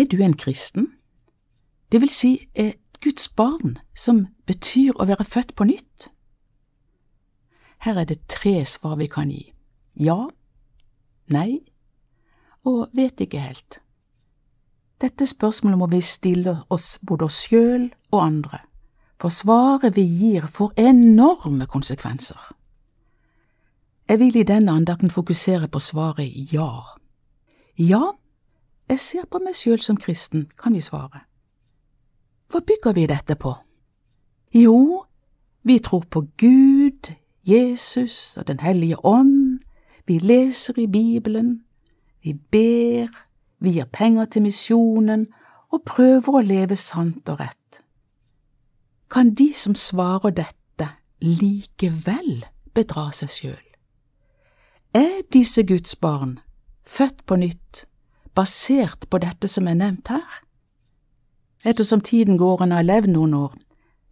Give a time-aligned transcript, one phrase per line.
[0.00, 0.86] Er du en kristen?
[1.92, 6.08] Det vil si et Guds barn, som betyr å være født på nytt?
[7.84, 9.50] Her er det tre svar vi kan gi.
[10.00, 10.30] Ja,
[11.28, 11.60] nei
[12.64, 13.80] og vet ikke helt.
[15.00, 18.60] Dette spørsmålet må vi stille oss både oss sjøl og andre,
[19.20, 22.40] for svaret vi gir får enorme konsekvenser.
[24.08, 26.96] Jeg vil i denne andakten fokusere på svaret ja.
[27.78, 28.12] Ja,
[28.90, 31.22] jeg ser på meg sjøl som kristen, kan vi svare.
[32.50, 33.54] Hva bygger vi dette på?
[34.54, 35.04] Jo,
[35.62, 37.12] vi tror på Gud,
[37.46, 39.60] Jesus og Den hellige ånd,
[40.06, 41.62] vi leser i Bibelen,
[42.22, 43.08] vi ber,
[43.60, 45.26] vi gir penger til misjonen
[45.70, 47.82] og prøver å leve sant og rett.
[49.10, 50.88] Kan de som svarer dette,
[51.20, 53.66] likevel bedra seg sjøl?
[54.94, 56.38] Er disse Guds barn
[56.86, 57.86] født på nytt,
[58.34, 60.40] basert på dette som er nevnt her?
[61.64, 63.56] Ettersom tiden går en har levd noen år,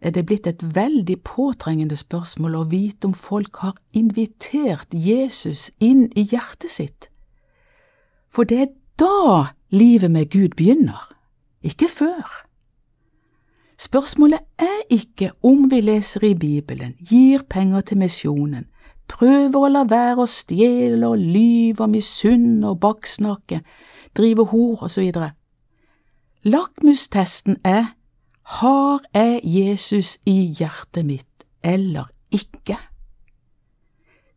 [0.01, 6.07] er det blitt et veldig påtrengende spørsmål å vite om folk har invitert Jesus inn
[6.15, 7.09] i hjertet sitt.
[8.31, 11.09] For det er da livet med Gud begynner,
[11.65, 12.45] ikke før.
[13.79, 18.67] Spørsmålet er ikke om vi leser i Bibelen, gir penger til misjonen,
[19.07, 23.61] prøver å la være å stjele og lyve og misunne og baksnakke,
[24.17, 25.11] drive hor osv.
[26.43, 27.85] Lakmustesten er
[28.59, 32.77] har jeg Jesus i hjertet mitt eller ikke?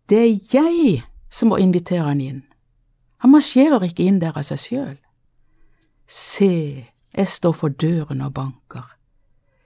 [0.09, 2.43] Det er jeg som må invitere han inn.
[3.25, 4.97] Han marsjerer ikke inn der av seg sjøl.
[6.09, 6.85] Se,
[7.17, 8.85] jeg står for døren og banker.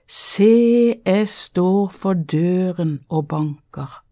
[0.07, 4.03] Se, jeg står for døren og banker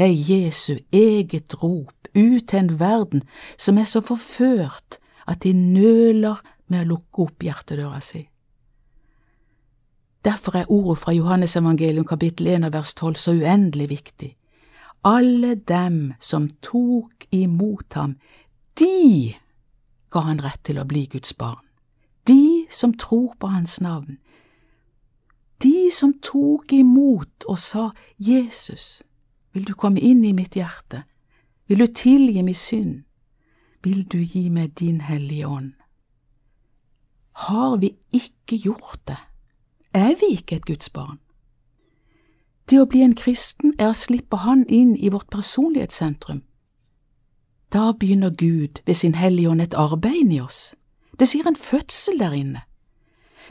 [0.00, 3.22] er Jesu eget rop ut til en verden
[3.58, 8.24] som er så forført at de nøler med å lukke opp hjertedøra si.
[10.24, 14.36] Derfor er ordet fra Johannes evangelium kapittel 1 vers 12 så uendelig viktig.
[15.04, 18.18] Alle dem som tok imot ham,
[18.76, 19.34] de
[20.10, 21.64] ga han rett til å bli Guds barn.
[22.28, 24.18] De som tror på hans navn.
[25.62, 29.02] De som tok imot og sa Jesus,
[29.52, 31.04] vil du komme inn i mitt hjerte?
[31.68, 33.02] Vil du tilgi min synd?
[33.82, 35.72] Vil du gi meg din Hellige Ånd?
[37.32, 39.16] Har vi ikke gjort det,
[39.94, 41.18] er vi ikke et Guds barn.
[42.70, 46.42] Det å bli en kristen er å slippe Han inn i vårt personlighetssentrum.
[47.72, 50.76] Da begynner Gud ved sin Hellige Ånd et arbeid inni oss.
[51.18, 52.62] Det sier en fødsel der inne.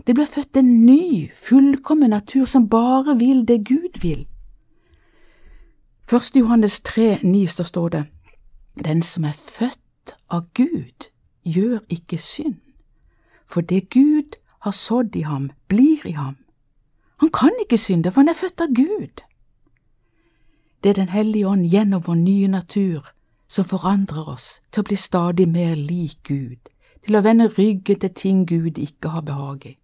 [0.08, 4.28] Det blir født en ny, fullkommen natur som bare vil det Gud vil.
[6.08, 8.06] Første Johannes 3, 9 står det,
[8.86, 9.89] Den som er født
[10.30, 11.10] av Gud,
[11.44, 12.60] gjør ikke synd,
[13.48, 16.38] for det Gud har sådd i ham, blir i ham.
[17.20, 19.24] Han kan ikke synde, for han er født av Gud.
[20.84, 23.12] Det er Den hellige ånd gjennom vår nye natur
[23.48, 26.70] som forandrer oss til å bli stadig mer lik Gud,
[27.04, 29.76] til å vende ryggen til ting Gud ikke har behag i.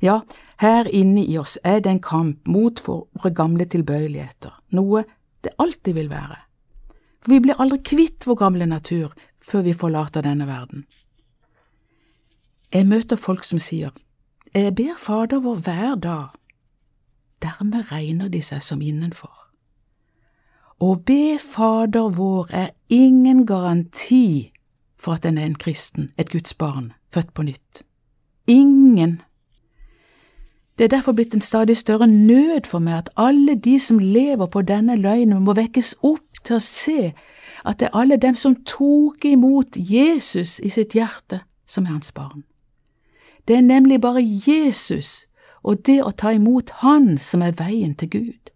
[0.00, 0.20] Ja,
[0.60, 5.04] her inne i oss er det en kamp mot våre gamle tilbøyeligheter, noe
[5.44, 6.36] det alltid vil være.
[7.20, 9.12] For vi blir aldri kvitt vår gamle natur
[9.46, 10.84] før vi forlater denne verden.
[12.72, 13.90] Jeg møter folk som sier,
[14.54, 16.28] jeg ber Fader vår hver dag.
[17.42, 19.32] Dermed regner de seg som innenfor.
[20.80, 24.52] Å be Fader vår er ingen garanti
[25.00, 27.82] for at en er en kristen, et Guds barn, født på nytt.
[28.46, 29.20] Ingen
[30.80, 34.46] det er derfor blitt en stadig større nød for meg at alle de som lever
[34.46, 37.12] på denne løgnen, må vekkes opp til å se
[37.64, 42.12] at det er alle dem som tok imot Jesus i sitt hjerte, som er hans
[42.12, 42.44] barn.
[43.48, 45.26] Det er nemlig bare Jesus
[45.62, 48.50] og det å ta imot Han som er veien til Gud.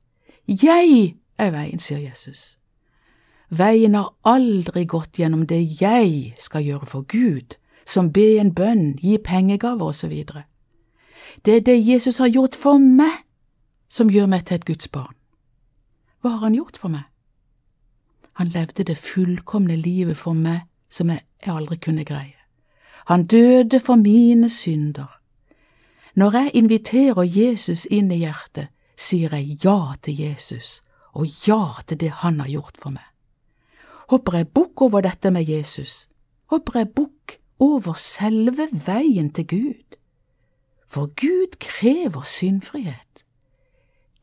[0.47, 2.57] Jeg er veien, sier Jesus.
[3.51, 8.97] Veien har aldri gått gjennom det jeg skal gjøre for Gud, som be en bønn,
[9.03, 10.15] gi pengegaver osv.
[11.45, 13.25] Det er det Jesus har gjort for meg,
[13.89, 15.15] som gjør meg til et Guds barn.
[16.21, 17.05] Hva har han gjort for meg?
[18.35, 22.39] Han levde det fullkomne livet for meg som jeg aldri kunne greie.
[23.07, 25.21] Han døde for mine synder.
[26.15, 30.83] Når jeg inviterer Jesus inn i hjertet, sier jeg ja til Jesus
[31.15, 33.07] og ja til det han har gjort for meg.
[34.11, 36.09] Hopper jeg bukk over dette med Jesus,
[36.47, 39.99] hopper jeg bukk over selve veien til Gud.
[40.89, 43.25] For Gud krever syndfrihet.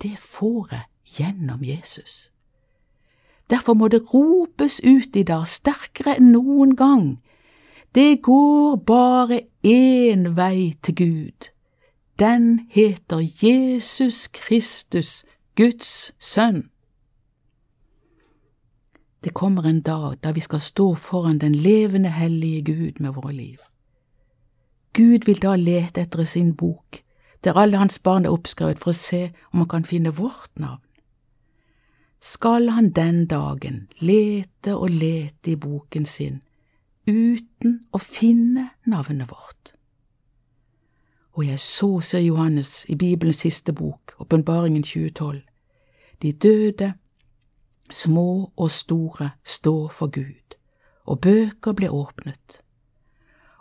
[0.02, 0.86] Det får jeg
[1.18, 2.31] gjennom Jesus.
[3.52, 7.20] Derfor må det ropes ut i dag sterkere enn noen gang.
[7.96, 11.50] Det går bare én vei til Gud.
[12.20, 15.26] Den heter Jesus Kristus,
[15.56, 16.70] Guds sønn.
[19.24, 23.34] Det kommer en dag da vi skal stå foran den levende, hellige Gud med våre
[23.34, 23.58] liv.
[24.94, 27.04] Gud vil da lete etter sin bok,
[27.44, 30.82] der alle hans barn er oppskrevet for å se om han kan finne vårt navn.
[32.24, 36.42] Skal han den dagen lete og lete i boken sin
[37.10, 39.74] uten å finne navnet vårt?
[41.34, 45.42] Og jeg så, sier Johannes i Bibelens siste bok, Åpenbaringen 2012,
[46.22, 46.94] de døde,
[47.90, 50.58] små og store, står for Gud,
[51.06, 52.62] og bøker ble åpnet.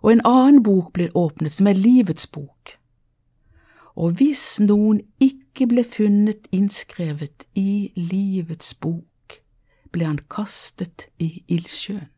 [0.02, 2.76] Og en annen bok ble åpnet, som er livets bok.
[3.96, 5.00] Og hvis noen
[5.60, 9.34] ikke ble funnet innskrevet i livets bok,
[9.92, 12.08] ble han kastet i ildsjøen.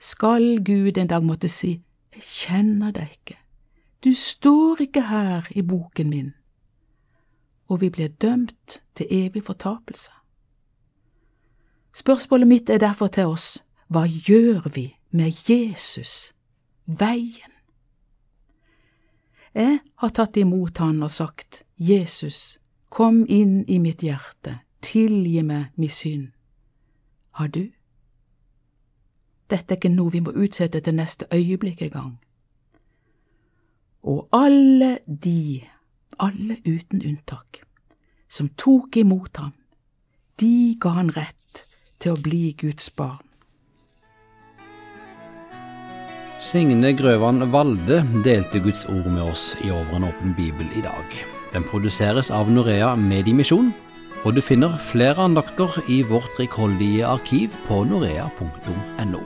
[0.00, 1.82] Skal Gud en dag måtte si,
[2.14, 3.36] Jeg kjenner deg ikke,
[4.04, 6.32] du står ikke her i boken min,
[7.68, 10.10] og vi blir dømt til evig fortapelse.
[11.92, 16.32] Spørsmålet mitt er derfor til oss, hva gjør vi med Jesus,
[16.86, 17.53] veien?
[19.54, 22.58] Jeg har tatt imot han og sagt, Jesus,
[22.90, 26.28] kom inn i mitt hjerte, tilgi meg min synd.
[27.38, 27.68] Har du?
[29.50, 32.16] Dette er ikke noe vi må utsette til neste øyeblikk engang.
[34.02, 35.62] Og alle de,
[36.18, 37.62] alle uten unntak,
[38.28, 39.54] som tok imot ham,
[40.40, 41.62] de ga han rett
[42.02, 43.22] til å bli Guds barn.
[46.42, 51.14] Signe Grøvan Valde delte Guds ord med oss i Over en åpen bibel i dag.
[51.54, 53.70] Den produseres av Norea Mediemisjon,
[54.24, 59.22] og du finner flere andakter i vårt rikholdige arkiv på norea.no.